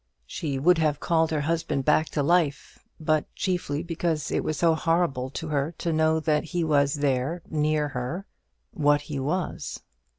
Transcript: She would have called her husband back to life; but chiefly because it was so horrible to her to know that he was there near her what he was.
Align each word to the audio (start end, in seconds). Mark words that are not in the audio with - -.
She 0.25 0.57
would 0.57 0.79
have 0.79 0.99
called 0.99 1.29
her 1.29 1.41
husband 1.41 1.85
back 1.85 2.09
to 2.09 2.23
life; 2.23 2.79
but 2.99 3.31
chiefly 3.35 3.83
because 3.83 4.31
it 4.31 4.43
was 4.43 4.57
so 4.57 4.73
horrible 4.73 5.29
to 5.29 5.49
her 5.49 5.75
to 5.77 5.93
know 5.93 6.19
that 6.19 6.43
he 6.45 6.63
was 6.63 6.95
there 6.95 7.43
near 7.51 7.89
her 7.89 8.25
what 8.71 9.01
he 9.01 9.19
was. 9.19 9.81